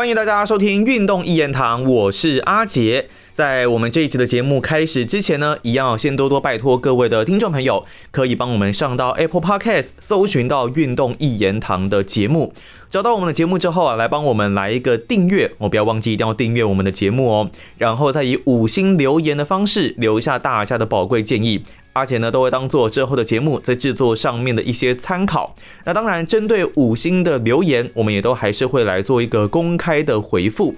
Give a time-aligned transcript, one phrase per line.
[0.00, 3.10] 欢迎大家收听《运动一言堂》，我是阿杰。
[3.34, 12.54] 在我们这一集的节目开始之前呢，一样先多多拜托各位的听众朋友，可以帮我们上到 Apple Podcast 搜寻到《运动一言堂》的节目，
[12.88, 21.62] 找到我们的节目之后啊，来帮我们来一个订阅，哦，不要忘记一定要订阅我们的节目哦，然后再以五星留言的方式留下大家的宝贵建议。
[21.92, 25.54] 阿杰呢都会当做之后的节目在制作上面的一些参考。
[25.84, 30.76] 那当然，针对五星的留言，我们也都还是会来做一个公开的回复。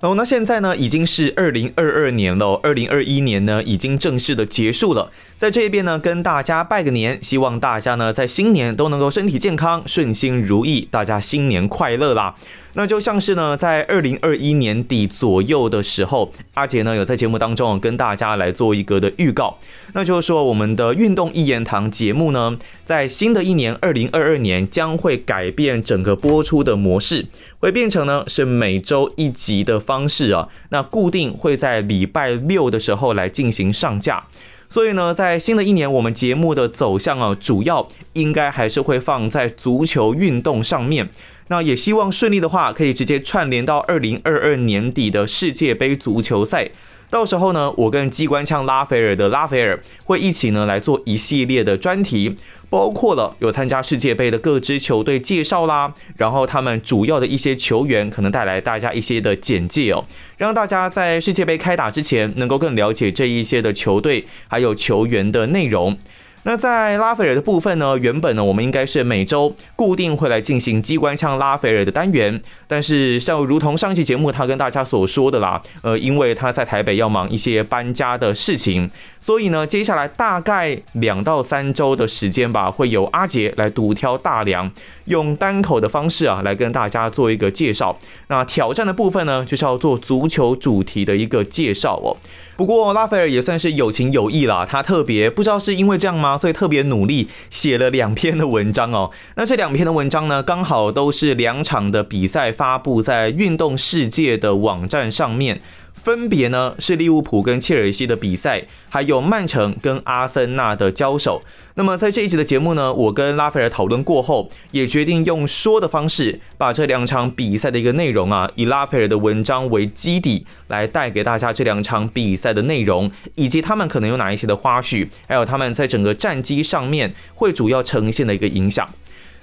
[0.00, 5.12] 哦，那现在呢已经是二零二二年了，二零二一年呢已经正式的结束了。
[5.38, 12.34] 在这一边呢，跟大家拜个年，希望大家呢在新年都能够身体健康、顺心如意，大家新年快乐啦！
[12.74, 19.58] 那就像是呢，在二零二一年底左右的时候，阿杰呢有在节目当中跟大家来做一个的预告，
[19.92, 22.56] 那就是说我们的运动一言堂节目呢，
[22.86, 27.26] 在新的一年二零二二年将会改变整个播出的模式，
[27.58, 34.24] 会变成呢是每周一集的方式啊，那固定会在礼拜六的时候来进行上架。
[34.70, 41.10] 所以呢，在新的一年，我们节目的走向啊，主要应该还是会放在足球运动上面。
[41.48, 46.70] 那也希望顺利的话，可以直接串联到二零二二年底的世界杯足球赛。
[47.10, 52.34] 到时候呢，我跟机关枪拉斐尔的拉斐尔会一起呢来做一系列的专题，
[52.70, 60.02] 包括了有参加世界杯的各支球队介绍啦，然后他们主要的一些球员可能带来大家一些的简介哦，
[60.38, 65.98] 让大家在世界杯开打之前能够更了解这一些的球队还有球员的内容。
[66.44, 67.96] 那在拉斐尔的部分呢？
[67.98, 84.68] 原本呢，我们应该是每周固定会来进行机关枪拉斐尔的单元，但是像如同上期节目他跟大家所说的啦，呃，因为他在台北要忙一些搬家的事情，所以呢，接下来大概两到三周的时间吧，会由阿杰来独挑大梁，
[85.04, 87.96] 用单口的方式啊，来跟大家做一个介绍。
[88.26, 92.16] 那挑战的部分呢，就是要做足球主题的一个介绍哦。
[92.62, 99.10] 不过拉斐尔也算是有情有义啦，他特别不知道是因为这样吗，所以特别努力写了两篇的文章哦。
[99.34, 105.60] 那这两篇的文章呢，刚好都是两场的比赛发布在运动世界的网站上面。
[105.94, 111.42] 分别呢是利物浦跟切尔西的比赛，还有曼城跟阿森纳的交手。
[111.74, 128.86] 那么在这一集的节目呢，我跟拉斐尔讨论过后，也决定用说的方式，把这两场比赛的一个内容啊，以拉斐尔的文章为基底，来带给大家这两场比赛的内容，以及他们可能有哪一些的花絮，还有他们在整个战机上面会主要呈现的一个影响。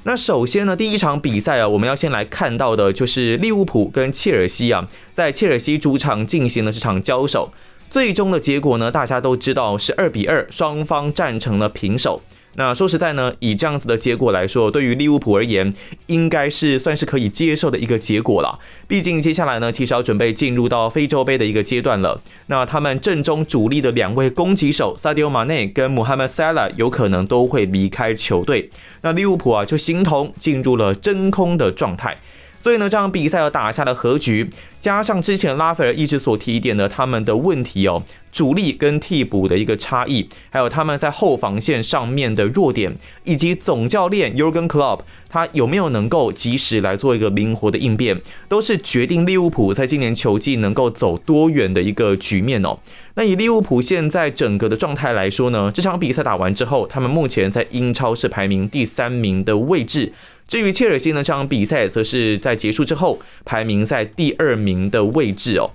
[0.10, 7.52] 那首先呢，第一场比赛啊，我们要先来看到的就是利物浦跟切尔西啊，在切尔西主场进行了这场交手，
[7.92, 12.24] 最终的结果呢，大家都知道是二比二，双方战成了平手。
[12.60, 15.74] 那说实在呢，以这样子的结果来说，对于利物浦而言，
[16.08, 18.60] 应该是算是可以接受的一个结果了。
[18.86, 22.20] 毕竟接下来呢，其实要准备进入到非洲杯的一个阶段了。
[22.48, 28.70] 那他们阵中主力的两位攻击手萨迪奥马内跟穆罕默萨拉有可能都会离开球队。
[29.04, 32.18] 那利物浦啊，就形同进入了真空的状态。
[32.62, 34.50] 所以呢，这场比赛要打下了和局，
[34.80, 42.96] 加上之前拉斐尔一直所提点的他们的问题哦，主力跟替补的一个差异，还有他们在后防线上面的弱点，
[43.26, 52.80] 以及总教练 Jurgen Klopp 他有没有能够及时来做一个灵活的应变，都是决定利物浦在今年球季能够走多远的一个局面哦。
[53.20, 60.14] 那以利物浦现在整个的状态来说呢，这场比赛打完之后，他们目前在英超是排名第三名的位置。
[60.48, 65.72] 至于切尔西呢，这场比赛则是在结束之后排名在第二名的位置哦。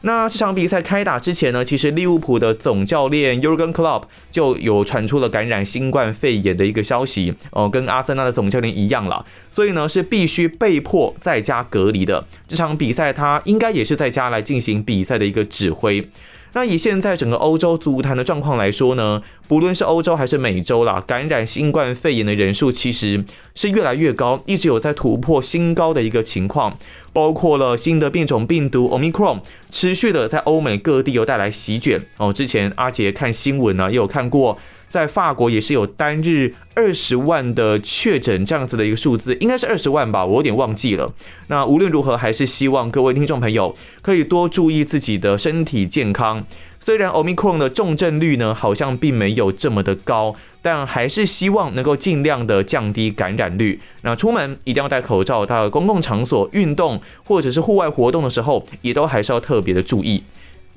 [0.00, 12.26] 那这场比赛开打之前呢，其实利物浦的总教练 Jurgen Klopp 就有传出了感染新冠肺炎的一个消息哦，跟阿森纳的总教练一样了，所以呢是必须被迫在家隔离的。
[12.48, 16.08] 这场比赛他应该也是在家来进行比赛的一个指挥。
[16.56, 23.22] 那以现在整个欧洲足坛的状况来说呢，不论是欧洲还是美洲啦，感染新冠肺炎的人数其实
[23.54, 26.78] 是越来越高，一直有在突破新高的一个情况。
[27.12, 32.32] 包括了新的变种病毒 Omicron，持续的在欧美各地有带来席卷哦。
[32.32, 34.56] 之前阿杰看新闻呢，也有看过，
[34.88, 41.12] 在法国也是有单日二十万的确诊这样子的一个数字，应该是二十万吧，我有点忘记了。
[41.48, 46.44] 那无论如何，还是希望各位听众朋友可以多注意自己的身体健康。
[46.78, 53.80] 虽然 Omicron 的重症率呢，好像并没有这么的高，但还是希望能够尽量的降低感染率。
[54.02, 60.22] 那出门一定要戴口罩，到公共场所运动或者是户外活动的时候，也都还是要特别的注意。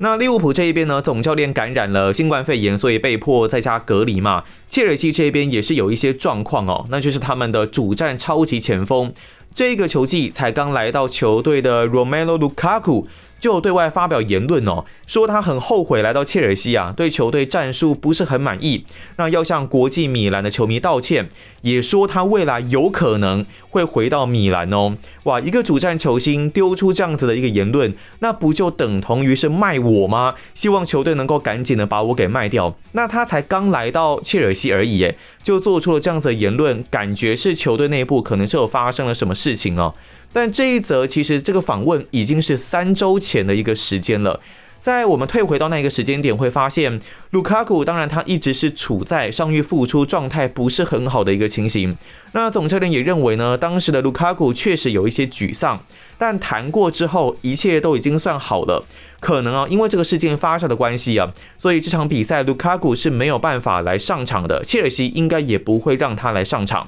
[0.01, 4.43] 那利物浦这一边呢，总教练感染了新冠肺炎，所以被迫在家隔离嘛。
[4.69, 9.13] 切尔西这边也是有一些状况哦，那就是他们的主战超级前锋
[9.53, 13.05] 这个球季才刚来到球队的 Romelu Lukaku。
[13.39, 18.85] 就对外发表言论哦，说他很后悔来到切尔西啊，对球队战术不是很满意，
[19.17, 21.29] 那要向国际米兰的球迷道歉，
[21.61, 24.97] 也说他未来有可能会回到米兰哦。
[25.23, 30.35] 哇，一个主战球星丢出这样子的一个言论，那不就等同于是卖我吗？
[30.53, 32.75] 希望球队能够赶紧的把我给卖掉。
[32.93, 39.93] 那他才刚来到切尔西而已，耶，就做出了这样子的言论，感觉是球队内部可能是有发生了什么事情哦。
[40.31, 44.39] 但这一则其实这个访问已经是三周前的一个时间了，
[44.79, 46.99] 在我们退回到那个时间点，会发现
[47.31, 51.97] 卢卡库当然他一直是处在伤愈复出状态不是很好的一个情形。
[52.33, 55.83] 那总教练也认为呢，当时的卢卡库确实有一些沮丧，
[56.17, 58.85] 但谈过之后一切都已经算好了。
[59.19, 66.87] 可能啊，因为这个事件发酵的关系啊，所以这场比赛卢卡库是没有办法来上场的，切尔西应该也不会让他来上场。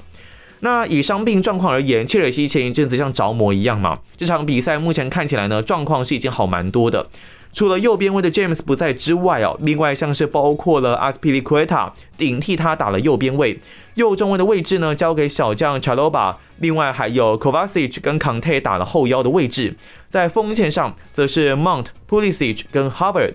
[0.64, 3.98] 那以伤病状况而言，切尔西前一阵子像着魔一样嘛。
[4.16, 7.08] 这场比赛目前看起来呢，状况是已经好蛮多的。
[7.52, 13.58] 除了右边位的 James 不在之外哦，另外像是包括了阿斯皮利奎 e t a 顶替他打了右边位，
[13.94, 19.76] 右中卫的位置呢交给小将 Chaloba，另外还有 Kovacic 跟 Conte 打了后腰的位置。
[20.08, 23.34] 在锋线上则是 Mount、Pulisic 跟 Harvard。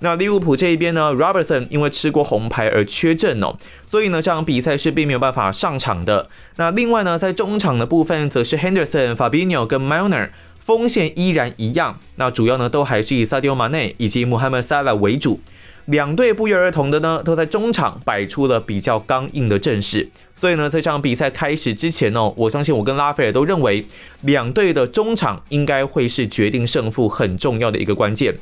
[0.00, 6.28] 那利物浦这一边呢，Robertson 因为吃过红牌而缺阵哦，所以呢这场比赛是并没有办法上场的。
[6.56, 10.30] 那另外呢，在中场的部分则是 Henderson、Fabinho 跟 Milner，
[10.64, 11.98] 锋线依然一样。
[12.14, 15.40] 那主要呢都还是以 Sadio Mane 以及 Mohamed Salah 为主。
[15.86, 20.10] 两队不约而同的呢，都在中场摆出了比较刚硬的阵势。
[20.36, 23.84] 所以呢，在这场比赛开始之前哦，我相信我跟拉斐尔都认为，
[24.20, 28.36] 两队的中场应该会是决定胜负很重要的一个关键。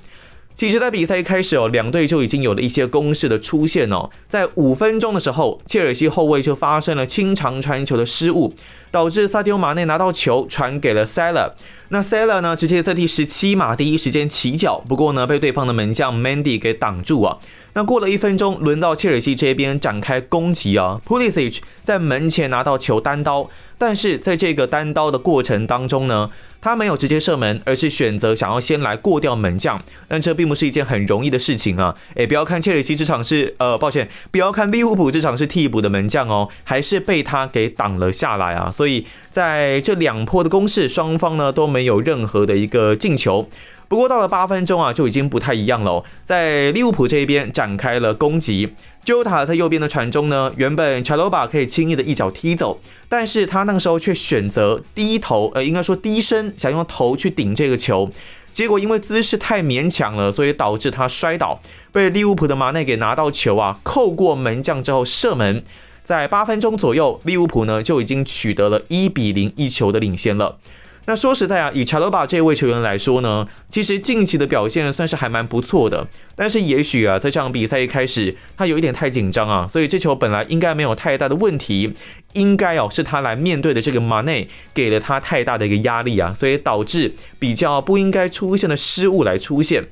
[0.57, 4.09] 其实，在比赛一开始哦，两队就已经有了一些攻势的出现哦。
[4.27, 8.55] 在五分钟的时候，切尔西后卫就发生了清长传球的失误，
[8.91, 11.55] 导致萨迪欧马内拿到球传给了塞勒。
[11.91, 17.37] 那塞勒呢，直接在第十七码第一时间起脚，不过呢，被对方的门将 Mandy 给挡住啊。
[17.77, 23.51] 那过了一分钟，轮到切尔西这边展开攻击啊，Pulisic 在门前拿到球单刀。
[23.77, 26.31] 但是在这个单刀的过程当中呢，
[26.63, 29.79] 他没有直接射门，而是选择想要先来过掉门将。
[30.09, 31.95] 但这并不是一件很容易的事情啊！
[32.15, 38.71] 诶，不要看切尔西这场是呃，抱歉，不要看利物浦这场是替补的门将哦，还是被他给挡了下来啊！
[38.71, 43.47] 所以在这两波的攻势，双方呢都没有任何的一个进球。
[43.89, 48.75] 不过到了八分钟啊，就已经不太一样了，在利物浦这一边展开了攻击。
[49.05, 58.11] j 塔在右边的传中呢，原本查罗巴可以轻易的一脚踢走，但是他那个时候却选择低头，呃，应该说低身，想用头去顶这个球，
[58.53, 61.61] 结果因为姿势太勉强了，所以导致他摔倒，
[61.93, 65.63] 被利物浦的马内给拿到球啊，扣过门将之后射门，
[66.03, 70.59] 在八分钟左右，利物浦呢就已经取得了一比零一球的领先了。
[71.07, 76.09] 那说实在啊，以查罗巴这位球员来说呢，其实近期的表现算是还蛮不错的。
[76.35, 81.95] 但是也许啊，在这场比赛一开始，他有一点太紧张啊，所以这球本来应该没有太大的问题，
[82.33, 89.85] 应该哦是他来面对的这个马内给了他太大的一个压力啊，所以导致比较不应该出现的失误来出现。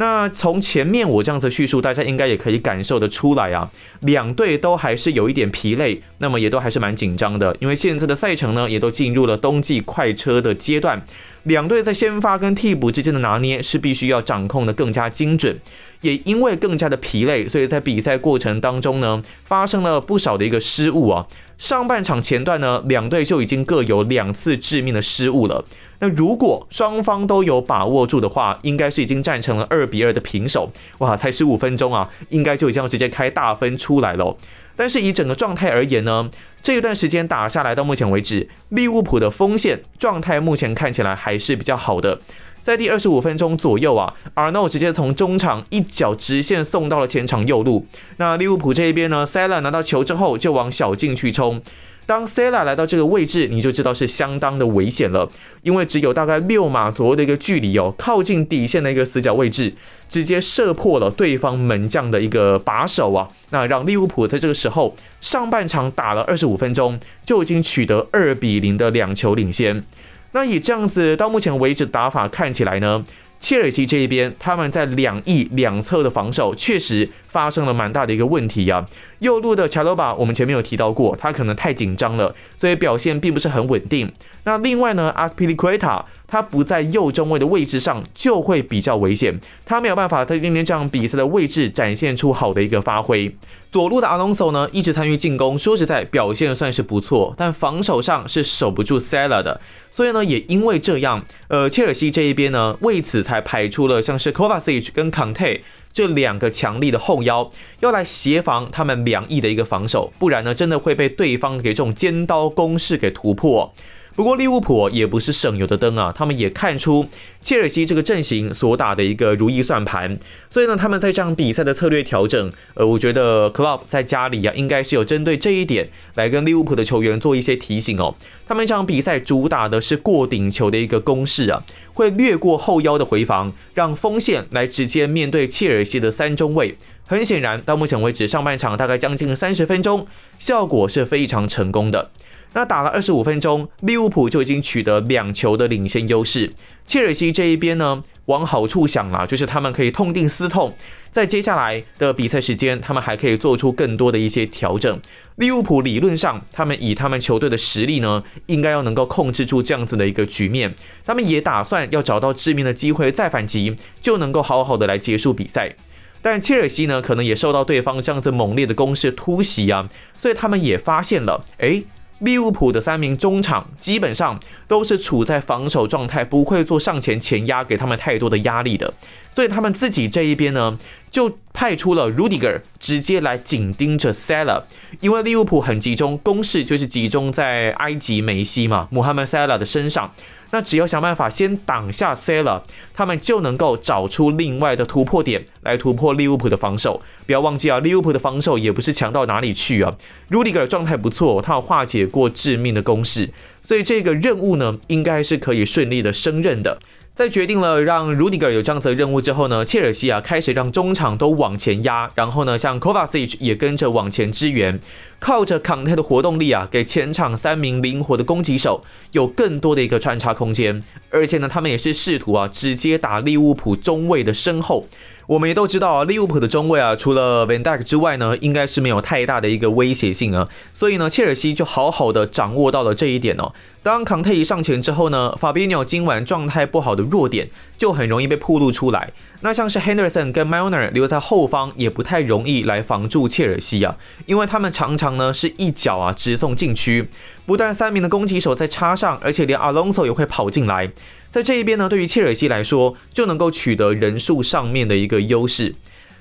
[0.00, 3.70] 那从前面我这样子叙述，大家应该也可以感受得出来啊，
[4.00, 11.04] 两队都还是有一点疲累，那么也都还是蛮紧张的，因为现在的赛程呢，也都进入了冬季快车的阶段，
[11.42, 15.60] 两队在先发跟替补之间的拿捏是必须要掌控的更加精准，
[16.00, 21.26] 也因为更加的疲累，所以在比赛过程当中呢，发生了不少的一个失误啊。
[21.60, 25.62] 上半场前段呢，两队就已经各有两次致命的失误了。
[25.98, 30.70] 那如果双方都有把握住的话，应该是已经战成了二比二的平手。
[30.98, 34.34] 哇，才十五分钟啊，应该就已经要直接开大分出来了。
[34.74, 36.30] 但是以整个状态而言呢，
[36.62, 42.20] 这一段时间打下来到目前为止，利物浦的锋线状态目前看起来还是比较好的。
[42.62, 47.86] 在第二十五分钟左右啊，Arno 直接从中场一脚直线送到了前场右路。
[48.18, 51.60] 那利物浦这一边呢 s a l a 拿到球之后就往小禁区冲。
[52.06, 55.30] 当 s a l a 来到这个位置，你就知道是相当的危险了，
[55.62, 59.72] 因为只有大概六码左右的一个距离哦，靠近底线的一个死角位置，
[60.08, 63.28] 直接射破了对方门将的一个把手啊。
[63.50, 69.84] 那让利物浦在这个时候上半场打了二十五分钟，就已经取得二比零的两球领先。
[70.32, 73.04] 那以这样子到目前为止打法看起来呢，
[73.38, 78.86] 切尔西这一边他们在两翼两侧的防守确实发生了蛮大的一个问题呀。
[79.18, 84.12] 右路的查罗巴我们前面有提到过，他可能太紧张了，所以表现并不是很稳定。
[84.44, 89.38] 那另外呢，阿斯皮利奎塔他不在右中卫的位置上，就会比较危险。
[89.64, 93.36] 他没有办法在今天这场比赛的位置展现出好的一个发挥。
[93.70, 99.60] 左路的阿隆索呢，一直参与进攻，说实在表现算是不错，但防守上是守不住塞拉的。
[99.90, 105.60] 所以呢，也因为这样，呃，切尔西这一边呢，为此才排出了像是 Kovacic 跟 Conte
[105.92, 113.72] 这两个强力的后腰，要来协防他们两翼的一个防守，不然呢，真的会被对方给这种尖刀攻势给突破。
[114.16, 117.06] 不过利物浦也不是省油的灯啊，他们也看出
[117.40, 120.18] 切尔西这个阵型所打的一个如意算盘，
[120.50, 128.14] 所以呢，他们在这场比赛的策略调整，呃，我觉得 Club 在家里啊，应该是有针对这一点来跟利物浦的球员做一些提醒哦。
[128.46, 131.62] 他们这场比赛主打的是过顶球的一个攻势啊，
[131.94, 136.76] 会略过后腰的回防，让锋线来直接面对切尔西的三中卫。
[137.06, 140.06] 很显然，到目前为止，上半场大概将近三十分钟，
[140.38, 142.10] 效果是非常成功的。
[142.52, 146.52] 那打了二十五分钟，利物浦就已经取得两球的领先优势。
[146.84, 150.74] 切尔西这一边呢，往好处想了，就是他们可以痛定思痛，
[151.12, 155.00] 在接下来的比赛时间，他们还可以做出更多的一些调整。
[155.36, 160.74] 利物浦理论上，他们以他们球队的实力呢，应该要能够控制住这样子的一个局面。
[161.06, 165.76] 他们也打算要找到致命的机会再反击，就能够好好的来结束比赛。
[166.20, 169.88] 但切尔西呢，可能也受到对方这样子猛烈的攻势突袭啊，
[170.18, 171.84] 所以他们也发现了，哎。
[172.20, 178.94] 利物浦的三名中场基本上都是处在防守状态，不会做上前前压给他们太多的压力的，
[179.34, 180.78] 所以他们自己这一边呢，
[181.10, 184.62] 就派出了 Rudiger 直接来紧盯着 sala
[185.00, 190.12] 因为利物浦很集中攻势，就是集中在埃及梅西嘛，穆罕默 Salah 的身上。
[190.52, 197.00] 那只要想办法先挡下 C 了，他们就能够找出另外的突破点来突破利物浦的防守。
[197.24, 199.94] 不要忘记啊，利物浦的防守也不是强到哪里去啊。
[200.28, 203.30] 卢迪格状态不错，他有化解过致命的攻势，
[203.62, 206.80] 所以这个任务呢，应该是可以顺利的胜任的。
[207.20, 214.80] 在决定了让 Rudiger 有这样子的任务之后呢，切尔西啊开始让中场都往前压，然后呢，像 Kovacic 也跟着往前支援，
[215.18, 224.86] 靠着康泰的活动力啊，给前场三名灵活的攻击手有更多的一个穿插空间，而且呢，他们也是试图啊直接打利物浦中卫的身后。
[225.26, 230.48] 我们也都知道啊，利物浦的中卫啊，除了 Van Dijk 之外呢，应该是没有太大的一个威胁性啊。
[230.74, 233.52] 所以呢，切尔西就好好的掌握到了这一点哦。
[233.82, 239.10] 当康泰一上前之后呢，法比纽今晚状态不好的弱点就很容易被暴露出来。
[239.40, 243.96] 那像是 Henderson 跟 Milner 留在后方也不太容易来防住切尔西啊，
[244.26, 247.08] 因为他们常常呢是一脚啊直送禁区，
[247.46, 250.92] 不但三名的攻击手在插上，而且连 Alonso 也会跑进来。
[251.30, 255.76] 在这一边呢，对于切尔西来说就能够取得人数上面的一个优势。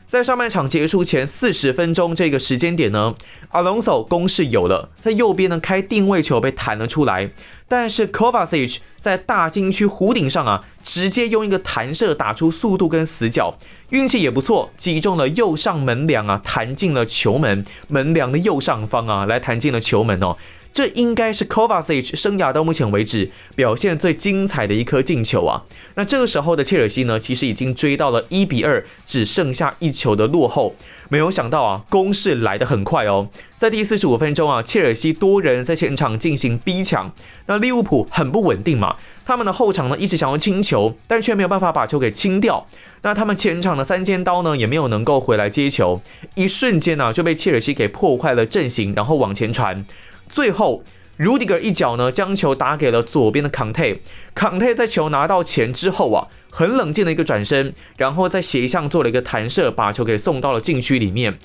[0.10, 3.14] 在上半场结束前四十分钟这个时间点呢
[3.52, 7.30] ，Alonso 攻势有了，在右边呢开定位球被弹了出来，
[7.68, 13.60] 但是 Kovacic 在大禁区弧顶上啊，直接用一个弹射打出速度跟死角，
[13.92, 20.36] 运气也不错，击中了右上门梁啊，弹进了球门，门梁的右上方啊，来弹进了球门哦。
[20.72, 25.64] 这应该是 Kovacic 生涯到目前为止表现最精彩的一颗进球啊！
[25.96, 30.76] 那这个时候的切尔西呢，其实已经追到了一比二，只剩下一球的落后。
[31.10, 33.30] 没有想到啊，攻势来得很快哦！
[33.58, 37.12] 在第四十五分钟啊，切尔西多人在前场进行逼抢，
[37.48, 38.96] 那利物浦很不稳定嘛，
[39.26, 42.68] 他们的后场呢一直想要清球，但却没有办法把球给清掉。
[43.02, 46.00] 那他们前场的三尖刀呢，也没有能够回来接球，
[46.36, 49.84] 一瞬间呢就被切尔西给破坏了阵型，然后往前传。
[50.30, 50.84] 最后
[51.18, 54.00] ，Rudiger 一脚呢，将球打给了左边的 Conte。
[54.36, 61.40] Conte 在球拿到前之后啊，很冷静的一个转身，然后在斜向做了一个弹射，把球给送到了禁区里面。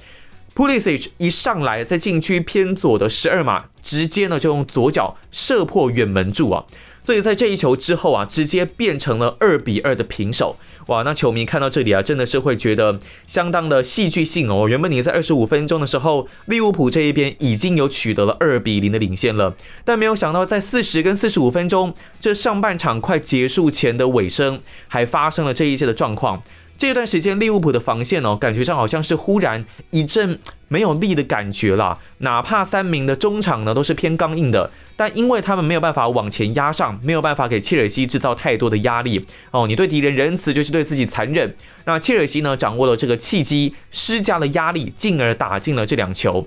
[0.54, 6.64] Pulisic 一上来，在禁区偏左的十二码，直接呢就用左脚射破远门柱啊。
[7.04, 10.56] 所以在这一球之后啊，直接变成了二比二的平手。
[10.86, 14.66] 哇，那球迷看到这里啊，真的是会觉得相当的戏剧性哦。
[14.68, 26.42] 原本你在二十五分钟的时候，利物浦这一边已经有取得了二比零的领先了，但没有想到在四十跟四十五分钟，这上半场快结束前的尾声，还发生了这一切的状况。
[26.76, 31.98] 这段时间利物浦的防线哦，感觉上好像是忽然一阵没有力的感觉啦。
[32.18, 39.66] 哪怕三名的中场呢都是偏刚硬的，但因为他们没有办法往前压上，没有办法给切尔西制造太多的压力哦。
[39.66, 41.54] 你对敌人仁慈就是对自己残忍。
[41.84, 46.46] 那切尔西呢掌握了这个契机，施加了压力，进而打进了这两球。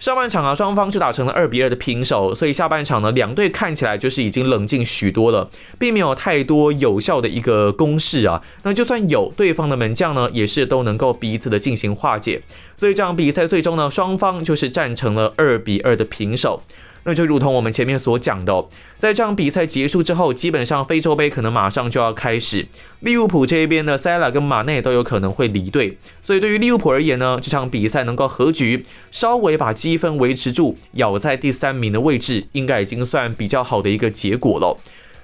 [0.00, 5.48] 上半场啊，双方就打成了二比二的平手，所以下半场呢，两队看起来就是已经冷静许多了，
[5.78, 8.42] 并没有太多有效的一个攻势啊。
[8.64, 12.42] 那就算有，对方的门将呢，也是都能够彼此的进行化解。
[12.76, 16.60] 所以这场比赛最终呢，双方就是战成了二比二的平手。
[17.04, 18.66] 那就如同我们前面所讲的，
[18.98, 22.66] 在这场比赛结束之后，基本上非洲杯可能马上就要开始。
[23.00, 34.78] 利物浦这边的塞拉跟马内都有可能会离队，所以对于利物浦而言呢，这场比赛能够和局，稍微把积分维持住，咬在第三名的位置，应该已经算比较好的一个结果了。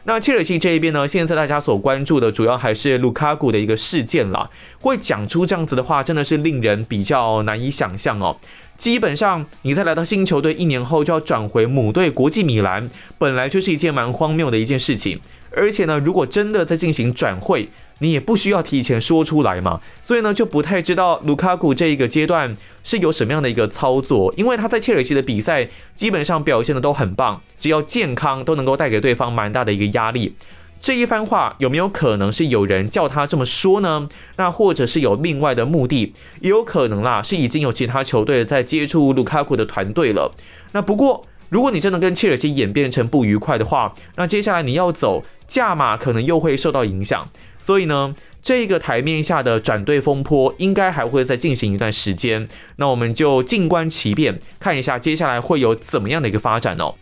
[0.05, 1.07] 那切尔西这一边呢？
[1.07, 4.51] 现在大家所关注的主要还是卢卡古的一个事件了。
[4.81, 8.39] 会讲出这样子的话，真的是令人比较难以想象哦。
[8.79, 12.89] 基本上，你在来到新球队一年后就要转回母队国际米兰，
[13.19, 15.21] 本来就是一件蛮荒谬的一件事情。
[15.53, 17.69] 而且呢，如果真的在进行转会，
[18.01, 19.81] 你也不需要提前说出来嘛。
[20.03, 30.35] 所以呢，就不太知道卢卡库这一个阶段是有什么样的一个操作，因为他在切尔西的比赛基本上表现的都很棒，只要健康都能够带给对方蛮大的一个压力。
[30.83, 34.09] 这一番话有没有可能是有人叫他这么说呢？
[34.37, 40.33] 那或者是有另外的目的，也有可能啦，是已经有其他球队在接触卢卡库的团队了。
[40.73, 47.29] 那不过，如果你真的跟切尔西演变成不愉快的话，那接下来你要走价码可能又会受到影响。
[47.61, 52.47] 所以呢，这个台面下的转队风波应该还会再进行一段时间。
[52.77, 56.95] 那我们就静观其变，看一下接下来会有怎么样的一个发展哦。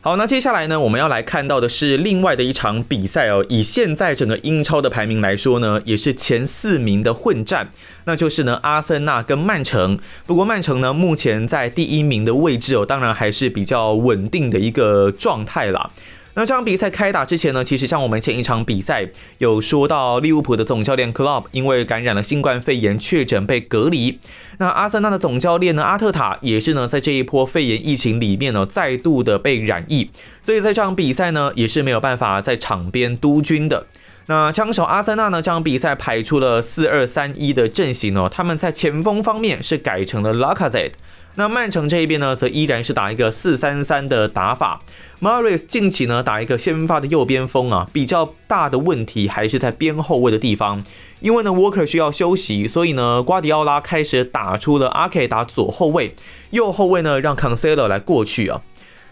[0.00, 3.44] 好，那接下来呢，我们要来看到的是另外的一场比赛哦。
[3.48, 7.70] 以现在整个英超的排名来说呢，也是前四名的混战，
[8.04, 9.98] 那就是呢阿森纳跟曼城。
[10.24, 15.90] 不过曼城呢，目前在第一名的位置哦，当然还是比较稳定的一个状态啦。
[16.38, 24.20] 那这场比赛开打之前呢，其实像我们前一场比赛有说到，利物浦的总教练 Club 因为感染了新冠肺炎确诊被隔离。
[24.58, 33.88] 那阿森纳的总教练呢，阿特塔也是呢，在这一波肺炎疫情里面呢，再度的被染疫，所以在这场比赛呢，也是没有办法在场边督军的。
[34.26, 40.92] 那枪手阿森纳呢，这场比赛排出了四二三一的阵型哦，他们在前锋方面是改成了 lacazete。
[41.38, 44.80] 那曼城这一边呢，则依然是打一个四三三的打法。
[45.20, 50.82] Morris 近期呢打一个先发的右边锋啊，比较大的问题还是在边后卫的地方。
[51.20, 56.16] 因为呢，Walker 需要休息，所以呢，瓜迪奥拉开始打出了阿 K 打左后卫，
[56.50, 58.60] 右后卫呢让 c o n c e l o 来过去啊。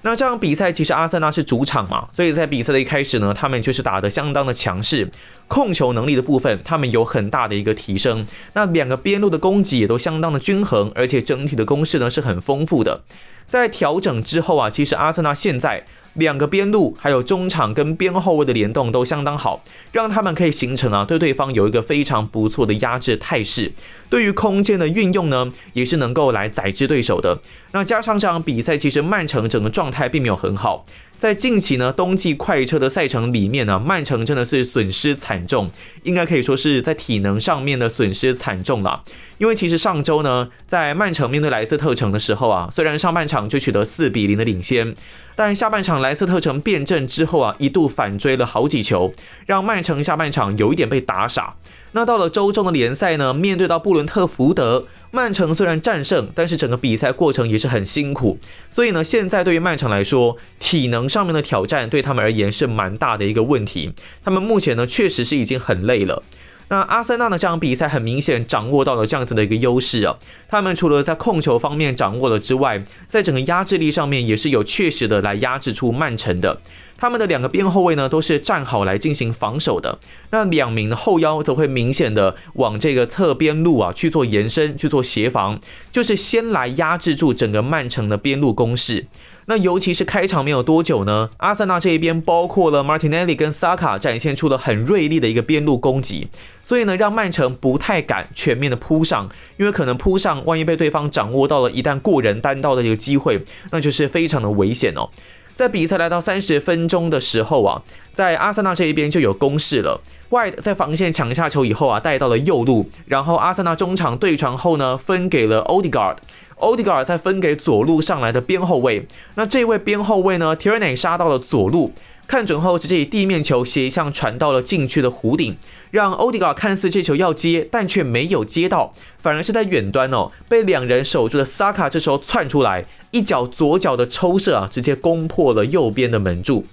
[0.07, 5.11] 那这场比赛其实阿森纳是主场嘛，所以在比赛的一开始呢，他们就是打得相当的强势，
[5.49, 8.25] 控球能力的部分他们有很大的一个提升。
[8.53, 13.03] 那两个边路的攻击也都相当的均衡，而且整体的攻势呢是很丰富的。
[13.49, 15.85] 在调整之后啊，其实阿森纳现在。
[16.17, 23.73] 两个边路还有中场跟边后卫的联动都相当好，让他们可以形成啊对对方有一个非常不错的压制态势。
[24.09, 27.41] 对于空间的运用呢，也是能够来宰制对手的。
[27.73, 30.85] 那加上这场比赛，其实曼城整个状态并没有很好。
[31.19, 35.71] 在近期呢，冬季快车的赛程里面呢，曼城真的是损失惨重，
[36.03, 39.03] 应该可以说是在体能上面的损失惨重了。
[39.39, 44.95] 因为其实上周呢，在曼城面对莱斯特城的时候啊，虽然上半场就取得四比零的领先，
[45.37, 49.13] 但下半场莱斯特城变阵之后啊，一度反追了好几球，
[49.47, 51.55] 让曼城下半场有一点被打傻。
[51.93, 58.39] 那到了周中的联赛呢，面对到布伦特福德，曼城虽然战胜，但是整个比赛过程也是很辛苦。
[58.71, 63.93] 所以呢，现在对于曼城来说，体能上面的挑战对他们而言是蛮大的一个问题。
[64.25, 66.23] 他们目前呢，确实是已经很累了。
[66.69, 70.17] 那阿森纳的这场比赛很明显掌握到了这样子的一个优势啊，
[70.49, 76.61] 他们除了在控球方面掌握了之外，在整个压制力上面也是有确实的来压制出曼城的。
[76.99, 79.99] 他们的两个边后卫呢都是站好来进行防守的，
[80.31, 85.61] 那两名后腰则会明显的往这个侧边路啊去做延伸去做协防，
[85.93, 89.07] 就是先来压制住整个曼城的边路攻势。
[89.49, 96.29] 那尤其是开场没有多久呢，阿森纳这一边包括了 Martinelli 跟萨卡展现出了很锐利的一个边路攻击，
[96.65, 105.09] 所以呢，让曼城不太敢全面的扑上，因为可能扑上，万一被对方掌握到了一旦过人单刀的一个机会，那就是非常的危险哦。
[105.55, 107.83] 在比赛来到三十分钟的时候啊，
[108.13, 110.01] 在阿森纳这一边就有攻势了。
[110.29, 116.17] White 在防线抢下球以后啊，带到了右路，然后阿森纳中场对传后呢，分给了 Odegard。
[116.59, 121.93] Odegaard 再分给左路上来的边后卫，那这位边后卫呢，Tierney 杀到了左路，
[122.27, 125.59] 看准后直接以地面球斜向传到了禁区的弧顶，
[125.91, 136.65] 让 Odegaard 看似这球要接，但却没有接到，反而是在远端哦，被两人守住的萨卡这时候窜出来，一脚左脚的抽射啊，直接攻破了右边的门柱。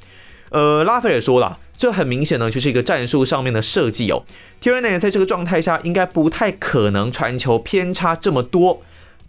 [0.52, 4.24] 呃，拉斐尔说了，这很明显呢，就是一个战术上面的设计哦。
[4.62, 8.82] Tierney 在这个状态下，应该不太可能传球偏差这么多。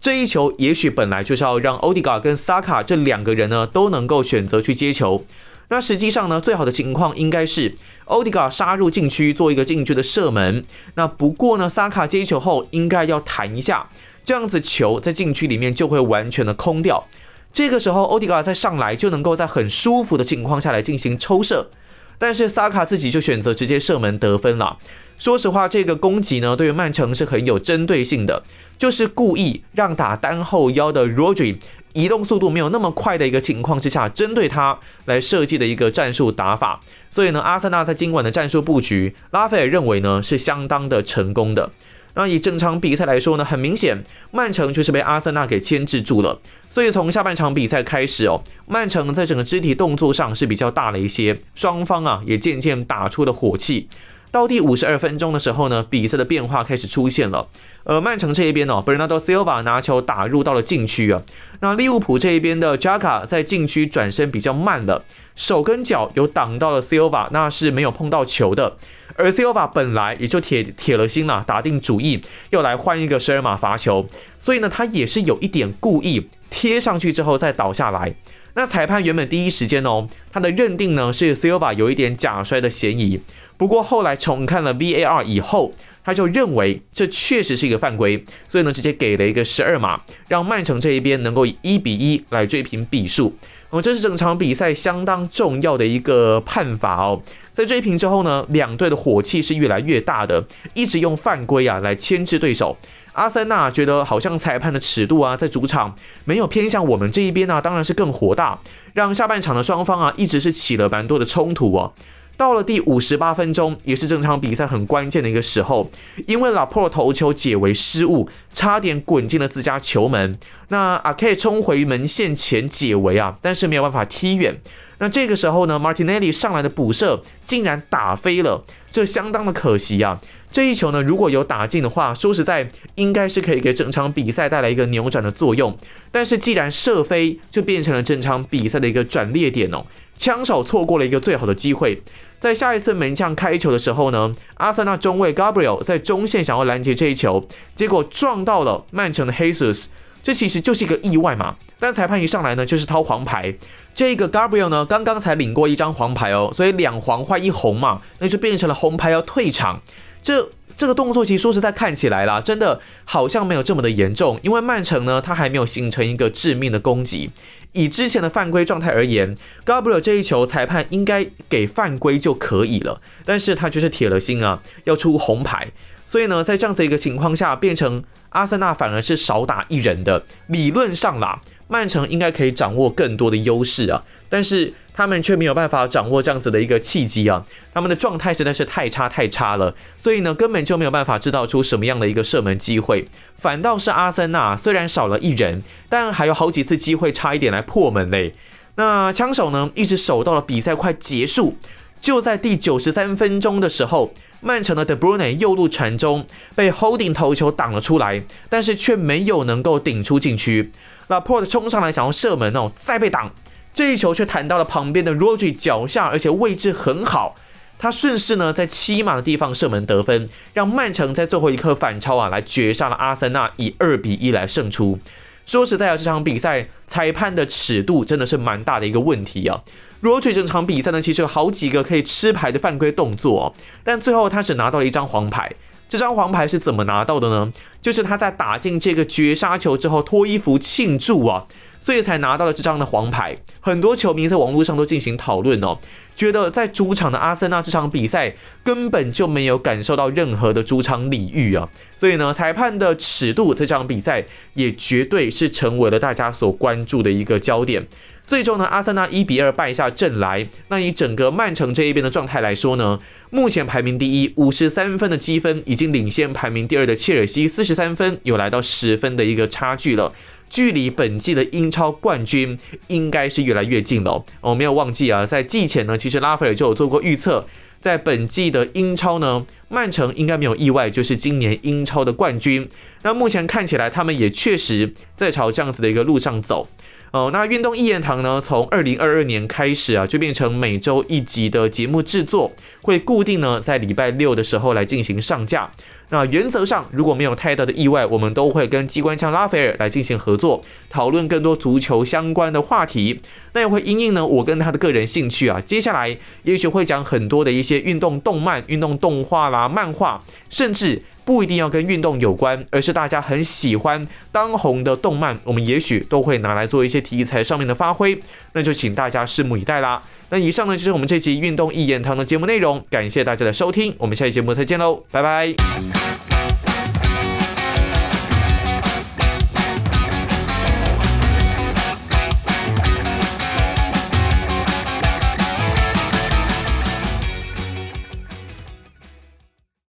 [0.04, 5.24] 这一球也许本来就是要让欧迪嘎跟萨卡这两个人呢都能够选择去接球。
[5.68, 10.62] 那实际上呢，最好的情况应该是欧迪嘎杀入禁区做一个禁区的射门。
[10.96, 13.88] 那不过呢，萨卡接球后应该要弹一下，
[14.22, 17.06] 这样子球在禁区里面就会完全的空掉。
[17.54, 21.70] 这个时候欧迪嘎再上来就能够在很舒服的情况下来进行抽射，
[22.18, 24.78] 但是萨卡自己就选择直接射门得分了。
[25.16, 28.42] 说实话，这个攻击呢，对于曼城是很有针对性的，
[28.76, 31.58] 就是故意让打单后腰的 Rodri
[31.92, 36.80] 移动速度没有那么快的一个情况之下，针对他来设计的一个战术打法。
[37.10, 41.70] 所以呢，阿森纳在今晚的战术布局，拉斐尔认为呢是相当的成功的。
[42.14, 46.40] 那以整场比赛来说呢，很明显，曼城就是被阿森纳给牵制住了。
[46.70, 53.88] 所以从下半场比赛开始哦，曼城在整个肢体动作上是比较大了一些，双方啊也渐渐打出了火气。
[54.34, 57.46] 到第五十二分钟的时候呢，比赛的变化开始出现了。
[57.84, 61.22] 呃，曼城这一边呢，Bernardo Silva 拿球打入到了禁区啊。
[61.60, 65.04] 那利物浦这一边的 Jaka 在禁区转身比较慢了，
[65.36, 68.76] 手跟脚有挡到了 Silva，那是没有碰到球的。
[69.14, 72.20] 而 Silva 本来也就铁铁了心了，打定主意
[72.50, 74.04] 要来换一个十二码罚球，
[74.40, 78.16] 所以呢，他也是有一点故意贴上去之后再倒下来。
[78.56, 83.20] 那裁判原本第一时间哦，他的认定呢是 Silva 有一点假摔的嫌疑。
[83.56, 85.72] 不过后来重看了 VAR 以后，
[86.04, 93.34] 他就认为这确实是一个犯规，所以呢直接给了一个十二码，让曼城这一边能够以一比一来追平比数。
[93.70, 97.20] 哦这是整场比赛相当重要的一个判罚哦。
[97.52, 102.76] 在追平之后呢，两队的火气是越来越大的，一直用犯规啊来牵制对手。
[103.14, 108.58] 阿森纳觉得好像裁判的尺度啊，在主场没有偏向我们这一边呢，当然是更火大，
[108.92, 111.92] 让下半场的双方啊一直是起了蛮多的冲突哦。
[112.36, 115.90] 到了第五十八分钟，也是这场比赛很关键的一个时候，
[116.26, 120.38] 因为拉破头球解围失误，差点滚进了自家球门。
[120.68, 124.60] 那阿 K 冲回门线前解围啊，但是没有办法踢远。
[124.98, 130.20] 那这个时候呢，Martinelli 上来的补射竟然打飞了，这相当的可惜啊。
[130.50, 135.76] 这一球呢，如果有打进的话，说实在应该是可以给整场比赛带来一个扭转的作用。
[136.12, 139.84] 但是既然射飞，就变成了整场比赛的一个转捩点哦。
[140.16, 142.02] 枪手错过了一个最好的机会，
[142.38, 149.86] 在下一次门将开球的时候呢，阿森纳中卫 Gabriel 在中线想要拦截这一球，结果撞到了曼城的 Jesus，
[150.22, 151.56] 这其实就是一个意外嘛。
[151.78, 153.54] 但裁判一上来呢，就是掏黄牌。
[153.94, 159.80] 这个 Gabriel 呢，刚刚才领过一张黄牌哦，所以两黄换一红嘛，那就变成了红牌要退场。
[160.22, 167.30] 这这个动作其实说实在看起来啦，真的好像没有这么的严重，因为曼城呢，他还没有形成一个致命的攻击。
[167.72, 175.72] 以之前的犯规状态而言，Gavre 这一球裁判应该给犯规就可以了，但是他就是铁了心啊，要出红牌。
[176.06, 180.24] 所以呢，在这样子一个情况下，变成阿森纳反而是少打一人的。
[180.46, 184.74] 理论上啦，曼城应该可以掌握更多的优势啊，但是。
[184.96, 187.42] 他们却没有办法掌握这样子的一个契机啊，
[187.74, 193.08] 他们的状态实在是太差太差了，所以呢根本就没有办法制造出什么样的一个射门机会。
[193.36, 198.34] 反倒是阿森纳虽然少了一人，但还有好几次机会差一点来破门嘞。
[198.76, 201.56] 那枪手呢一直守到了比赛快结束，
[202.00, 210.70] 就在第九十三分钟的时候，曼城的 De Bruyne 右路传中被 Holding 头球挡了出来，但是却没有能够顶出禁区。
[211.08, 213.32] 那 Port 冲上来想要射门哦，再被挡。
[213.74, 217.34] 这一球却弹到了旁边的 rog 脚下，而且位置很好。
[217.76, 224.98] 他顺势呢在七码的地方射门得分，让曼城在最后一刻反超啊，来绝杀了阿森纳，以二比一来胜出。
[225.44, 229.60] 说实在啊，这场比赛裁判的尺度真的是蛮大的一个问题啊。
[230.02, 235.52] Rodri 整场比赛呢，其实有好几个可以吃牌的犯规动作，但最后他只拿到了一张黄牌。
[235.86, 237.52] 这张黄牌是怎么拿到的呢？
[237.82, 241.44] 就是他在打进这个绝杀球之后脱衣服庆祝啊。
[241.84, 243.36] 所以才拿到了这张的黄牌。
[243.60, 245.76] 很多球迷在网络上都进行讨论哦，
[246.16, 251.68] 觉得在主场的阿森纳这场比赛根本就没有感受到任何的主场礼遇啊。
[251.94, 257.86] 所以呢，裁判的尺度这场比赛也绝对是成为了大家所关注的一个焦点。
[258.26, 260.48] 最终呢，阿森纳一比二败下阵来。
[260.68, 270.14] 那以整个曼城这一边的状态来说呢，目前排名第一，五十三分的积分已经领先排名第二的切尔西四十三分，有来到十分的一个差距了。
[270.48, 274.24] 距离本季的英超冠军应该是越来越近了。
[274.40, 277.46] 我没有忘记啊，在季前呢，其实拉斐尔就有做过预测，
[277.80, 282.68] 在本季的英超呢，曼城应该没有意外，就是今年英超的冠军。
[283.02, 286.68] 那目前看起来，他们也确实在朝这样子的一个路上走。
[287.14, 292.50] 哦，那运动一言堂呢，从二零二二年开始啊，就变成每周一集的节目制作，
[292.82, 295.70] 会固定呢在礼拜六的时候来进行上架。
[296.08, 303.20] 那原则上，如果没有太大的意外，我们都会跟机关枪拉斐尔来进行合作，讨论更多足球相关的话题。
[303.52, 318.20] 那也会因应呢我跟他的个人兴趣啊，接下来也许会讲很多的一些运动动漫、运动动画啦、漫画，甚至不一定要跟运动有关，而是大家很喜欢当红的动漫，我们也许都会拿来做一些题材上面的发挥。
[318.52, 320.02] 那就请大家拭目以待啦。
[320.30, 326.13] 那以上呢就是我们这期运动一言堂的节目内容，感谢大家的收听，我们下期节目再见喽，拜拜。